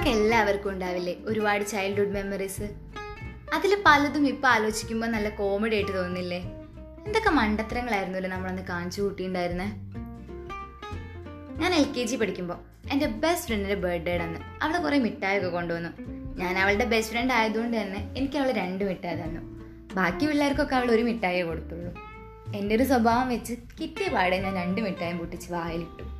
[0.00, 1.14] നമുക്ക് എല്ലാവർക്കും ഉണ്ടാവില്ലേ?
[1.24, 2.62] ഒരുപാട് ചൈൽഡ്ഹുഡ് മെമ്മറീസ്
[3.54, 6.38] അതിൽ പലതും ഇപ്പം ആലോചിക്കുമ്പോൾ നല്ല കോമഡി ആയിട്ട് തോന്നില്ലേ?
[7.06, 9.66] എന്തൊക്കെ മണ്ടത്തരങ്ങളായിരുന്നല്ലോ നമ്മളന്ന് കാണിച്ചു കൂട്ടിയിട്ടുണ്ടായിരുന്നേ
[11.60, 12.58] ഞാൻ എൽ കെ ജി പഠിക്കുമ്പോൾ
[12.90, 15.90] എന്റെ ബെസ്റ്റ് ഫ്രണ്ടിന്റെ ബർത്ത്ഡേ അന്ന് അവളെ കുറേ മിഠായൊക്കെ കൊണ്ടുവന്നു.
[16.38, 19.40] ഞാൻ അവളുടെ ബെസ്റ്റ് ഫ്രണ്ട് ആയതുകൊണ്ട് തന്നെ എനിക്ക് അവൾ രണ്ട് മിഠായി തന്നു.
[19.94, 21.92] ബാക്കി പിള്ളേർക്കൊക്കെ അവൾ ഒരു മിഠായിയേ കൊടുത്തുള്ളൂ.
[22.56, 26.19] എന്റെ ഒരു സ്വഭാവം വെച്ച് കിട്ടിയ പാടെ ഞാൻ രണ്ട് മിഠായും പൊട്ടിച്ച് വായിലിട്ടു.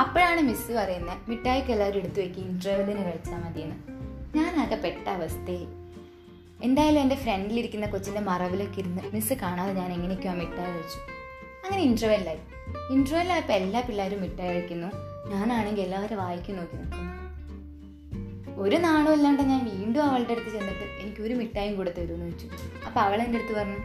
[0.00, 3.76] അപ്പോഴാണ് മിസ്സ് പറയുന്നത് മിഠായിക്ക് എല്ലാവരും എടുത്തു വെക്കി ഇന്റർവെല്ലിന് കഴിച്ചാൽ മതിയെന്ന്.
[4.36, 5.66] ഞാനാകെ പെട്ട അവസ്ഥയെ
[6.62, 10.98] എന്തായാലും എന്റെ ഫ്രണ്ടിലിരിക്കുന്ന കൊച്ചിന്റെ മറവിലൊക്കെ ഇരുന്ന് മിസ്സ് കാണാതെ ഞാൻ എങ്ങനെയൊക്കെയോ മിഠായി കഴിച്ചു.
[11.64, 12.38] അങ്ങനെ ഇന്റർവെല്ലായി
[12.92, 14.86] ഇന്റർവെല്ലായപ്പോൾ എല്ലാ പിള്ളേരും മിഠായി കഴിക്കുന്നു.
[15.30, 17.10] ഞാനാണെങ്കിൽ എല്ലാവരും വായിക്കും നോക്കി നിൽക്കുന്നു.
[18.62, 22.46] ഒരു നാണോ ഇല്ലാണ്ട് ഞാൻ വീണ്ടും അവളുടെ അടുത്ത് ചെന്നിട്ട് എനിക്ക് ഒരു മിഠായും കൂടെ തരുമെന്ന് വെച്ചു.
[22.86, 23.76] അപ്പോൾ അവൾ എന്റെ അടുത്ത് പറഞ്ഞു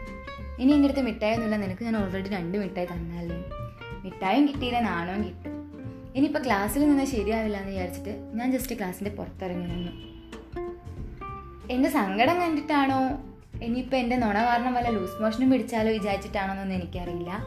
[0.62, 3.44] ഇനി എന്റെ അടുത്ത് മിഠായി ഒന്നുമില്ല നിനക്ക് ഞാൻ ഓൾറെഡി രണ്ട് മിഠായി തന്നാലേ.
[4.04, 5.56] മിഠായും കിട്ടിയില്ല നാണവും കിട്ടും.
[6.16, 9.92] ഇനിയിപ്പോൾ ക്ലാസ്സിൽ നിന്ന് ശരിയാവില്ല എന്ന് വിചാരിച്ചിട്ട് ഞാൻ ജസ്റ്റ് ക്ലാസ്സിന്റെ പുറത്തിറങ്ങി നിന്നു.
[11.72, 13.00] എന്റെ സങ്കടം കണ്ടിട്ടാണോ?
[13.64, 17.46] ഇനിയിപ്പോൾ എന്റെ നുണ കാരണം വല്ല ലൂസ് മോഷനും പിടിച്ചാലോ വിചാരിച്ചിട്ടാണോ എന്നൊന്നും എനിക്കറിയില്ല.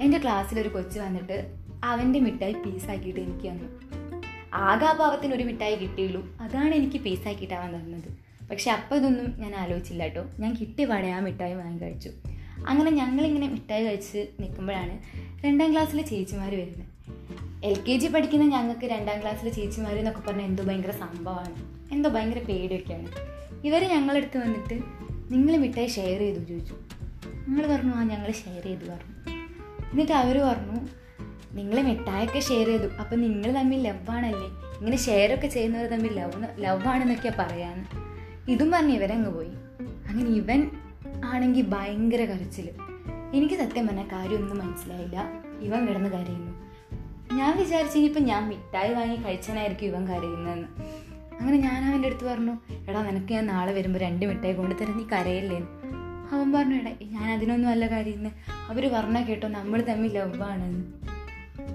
[0.00, 1.54] എന്റെ ക്ലാസ്സിലൊരു കൊച്ചു വന്നിട്ട്
[1.84, 3.80] അവന്റെ മിഠായി പീസാക്കിയിട്ട് എനിക്ക് തന്നു.
[4.54, 6.36] ആകെ ആ പാവത്തിന് ഒരു മിഠായി കിട്ടിയുള്ളൂ.
[6.40, 8.44] അതാണ് എനിക്ക് പീസാക്കിയിട്ട് അവൻ തന്നത്.
[8.48, 10.26] പക്ഷെ അപ്പോൾ ഇതൊന്നും ഞാൻ ആലോചിച്ചില്ല കേട്ടോ.
[10.38, 12.10] ഞാൻ കിട്ടിയ പാടെ ആ മിഠായി വാങ്ങി കഴിച്ചു.
[12.66, 14.98] അങ്ങനെ ഞങ്ങളിങ്ങനെ മിഠായി കഴിച്ച് നിൽക്കുമ്പോഴാണ്
[15.46, 16.99] രണ്ടാം ക്ലാസ്സിലെ ചേച്ചിമാർ വരുന്നത്.
[17.64, 21.54] എൽ കെ ജി പഠിക്കുന്ന ഞങ്ങൾക്ക് രണ്ടാം ക്ലാസ്സിൽ ചേച്ചിമാർ എന്നൊക്കെ പറഞ്ഞാൽ എന്തോ ഭയങ്കര സംഭവമാണ്
[21.92, 23.08] എന്തോ ഭയങ്കര പേടിയൊക്കെയാണ്.
[23.66, 24.74] ഇവർ ഞങ്ങളെടുത്ത് വന്നിട്ട്
[25.32, 26.38] നിങ്ങൾ മിഠായി ഷെയർ ചെയ്തു?
[26.38, 26.74] ചോദിച്ചു.
[27.48, 29.30] ഞങ്ങൾ പറഞ്ഞു ആ ഞങ്ങൾ ഷെയർ ചെയ്തു പറഞ്ഞു.
[29.90, 30.80] എന്നിട്ട് അവർ പറഞ്ഞു
[31.52, 32.82] നിങ്ങൾ മിഠായൊക്കെ ഷെയർ ചെയ്തു.
[32.82, 34.46] അപ്പം നിങ്ങൾ തമ്മിൽ ലവാണല്ലേ
[34.78, 37.84] ഇങ്ങനെ ഷെയർ ഒക്കെ ചെയ്യുന്നവർ തമ്മിൽ ലവ് ലവ് ആണെന്നൊക്കെയാണ് പറയാന്ന്.
[38.50, 39.50] ഇതും പറഞ്ഞ് ഇവരങ്ങ് പോയി.
[40.08, 40.70] അങ്ങനെ ഇവൻ
[41.24, 42.70] ആണെങ്കിൽ ഭയങ്കര കരച്ചിൽ
[43.34, 45.28] എനിക്ക് സത്യം പറഞ്ഞ കാര്യമൊന്നും മനസ്സിലായില്ല.
[45.60, 46.69] ഇവൻ കിടന്ന് കരയുന്നു.
[47.32, 50.68] ഞാൻ വിചാരിച്ചു ഇനിയിപ്പോൾ ഞാൻ മിഠായി വാങ്ങി കഴിച്ചാനായിരിക്കും ഇവൻ കരയുന്നതെന്ന്.
[51.40, 52.54] അങ്ങനെ ഞാൻ അവന്റെ അടുത്ത് പറഞ്ഞു
[52.88, 55.68] എടാ നിനക്ക് ഞാൻ നാളെ വരുമ്പോൾ രണ്ട് മിഠായി കൊണ്ടുതരാം നീ കരയില്ലേന്ന്
[56.34, 58.32] അവൻ പറഞ്ഞു എടാ ഞാൻ അതിനൊന്നും അല്ല കരയുന്നത്
[58.70, 60.84] അവർ പറഞ്ഞാൽ കേട്ടോ നമ്മൾ തമ്മിൽ ലവ് ആണെന്ന്.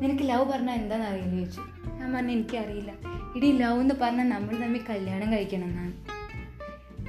[0.01, 1.35] നിനക്ക് ലവ് പറഞ്ഞാൽ എന്താണെന്ന് അറിയില്ല?
[1.35, 1.61] ചോദിച്ചു.
[1.99, 2.91] ഞാൻ പറഞ്ഞു എനിക്കറിയില്ല
[3.35, 5.93] ഇടി ലവ് എന്ന് പറഞ്ഞാൽ നമ്മൾ തമ്മിൽ കല്യാണം കഴിക്കണം എന്നാണ്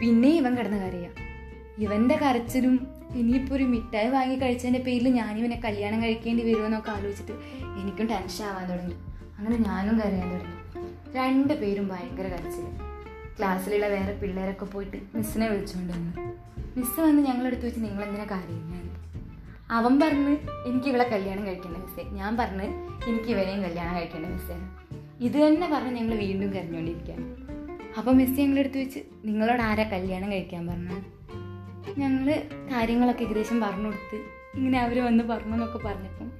[0.01, 1.26] പിന്നെ ഇവൻ കിടന്ന് കരയാം.
[1.79, 7.33] ഇവന്റെ കരച്ചിലും ഇനിയിപ്പോൾ ഒരു മിഠായി വാങ്ങി കഴിച്ചതിന്റെ പേരിൽ ഞാനിവനെ കല്യാണം കഴിക്കേണ്ടി വരുമെന്നൊക്കെ ആലോചിച്ചിട്ട്
[7.81, 8.95] എനിക്കും ടെൻഷൻ ആവാൻ തുടങ്ങി.
[9.39, 10.57] അങ്ങനെ ഞാനും കരയാൻ തുടങ്ങി.
[11.17, 12.67] രണ്ട് പേരും ഭയങ്കര കരച്ചിൽ
[13.39, 16.13] ക്ലാസ്സിലുള്ള വേറെ പിള്ളേരൊക്കെ പോയിട്ട് മിസ്സിനെ വിളിച്ചുകൊണ്ട് വന്നു.
[16.77, 18.91] മിസ്സ് വന്ന് ഞങ്ങളെടുത്ത് വെച്ച് എന്തിനാ ഞാൻ
[19.71, 20.37] അവൻ പറഞ്ഞ്
[20.67, 22.65] എനിക്ക് ഇവളെ കല്യാണം കഴിക്കേണ്ട മിസ്സേ ഞാൻ പറഞ്ഞ്
[23.09, 24.57] എനിക്ക് ഇവനെയും കല്യാണം കഴിക്കേണ്ട മിസ്സേ
[25.21, 27.37] ഇത് തന്നെ പറഞ്ഞ് ഞങ്ങൾ വീണ്ടും കരഞ്ഞുകൊണ്ടിരിക്കുകയാണ്
[27.99, 31.16] അപ്പം മിസ് ഞങ്ങളെടുത്ത് വെച്ച് നിങ്ങളോട് ആരാ കല്യാണം കഴിക്കാൻ പറഞ്ഞത്?
[31.99, 32.43] ഞങ്ങൾ
[32.73, 34.19] കാര്യങ്ങളൊക്കെ ഏകദേശം പറഞ്ഞു കൊടുത്ത്
[34.59, 36.33] ഇങ്ങനെ അവർ വന്ന് പറഞ്ഞു എന്നൊക്കെ പറഞ്ഞപ്പം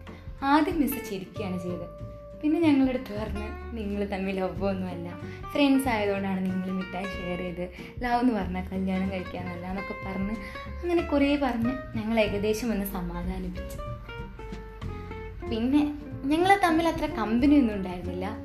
[0.43, 2.07] ആദ്യം മിസ് ചിരിക്കുകയാണ് ചെയ്തത്.
[2.43, 5.09] പിന്നെ ഞങ്ങളുടെ അടുത്ത് പറഞ്ഞ് നിങ്ങൾ തമ്മിൽ ലവ് ഒന്നുമല്ല.
[5.53, 7.71] ഫ്രണ്ട്സ് ആയതുകൊണ്ടാണ് നിങ്ങൾ മിഠായി ഷെയർ ചെയ്ത്
[8.03, 10.37] ലവ് എന്ന് പറഞ്ഞാൽ കല്യാണം കഴിക്കാനല്ല എന്നൊക്കെ പറഞ്ഞ്
[10.83, 13.79] അങ്ങനെ കുറേ പറഞ്ഞ് ഞങ്ങൾ ഏകദേശം ഒന്ന് സമാധാനിപ്പിച്ചു.
[15.51, 18.37] പിന്നെ ഞങ്ങൾ തമ്മിൽ അത്ര കമ്പനി ഒന്നും ഉണ്ടായിരുന്നില്ല.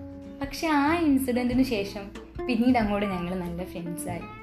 [0.42, 2.02] പക്ഷെ ആ ഇൻസിഡന്റിന് ശേഷം
[2.48, 4.41] പിന്നീട് അങ്ങോട്ട് ഞങ്ങൾ നല്ല ഫ്രണ്ട്സായി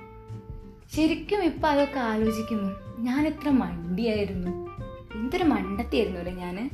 [0.95, 4.51] ശരിക്കും ഇപ്പം അതൊക്കെ ആലോചിക്കുമ്പോൾ ഞാൻ എത്ര മണ്ടിയായിരുന്നു.
[5.15, 6.71] എന്തൊരു മണ്ടത്തിയായിരുന്നു അല്ലേ ഞാൻ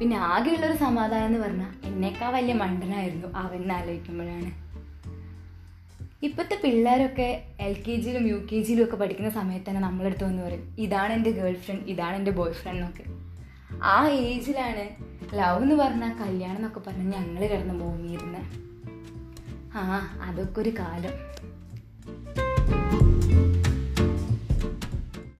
[0.00, 4.50] പിന്നെ ആകെയുള്ളൊരു സമാധാനം എന്ന് പറഞ്ഞാൽ എന്നേക്കാൾ വലിയ മണ്ടനായിരുന്നു അവൻ ആലോചിക്കുമ്പോഴാണ്.
[6.24, 10.76] ഇപ്പോഴത്തെ പിള്ളേരൊക്കെ എൽ കെ ജിയിലും യു കെ ജിയിലും ഒക്കെ പഠിക്കുന്ന സമയത്ത് തന്നെ നമ്മളെടുത്ത് വന്ന് പറയും
[10.78, 13.04] ഇതാണ് എന്റെ ഗേൾ ഫ്രണ്ട് ഇതാണ് എന്റെ ബോയ് ഫ്രണ്ട് എന്നൊക്കെ.
[13.82, 14.84] ആ ഏജിലാണ്
[15.34, 18.42] ലവ് എന്ന് പറഞ്ഞാൽ കല്യാണം എന്നൊക്കെ പറഞ്ഞ് ഞങ്ങൾ കിടന്ന് ഭൂമിയിരുന്നത്
[19.76, 19.84] ആ
[20.22, 21.34] അതൊക്കെ ഒരു കാലം.